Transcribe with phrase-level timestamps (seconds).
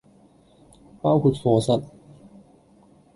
[0.99, 1.83] 包括課室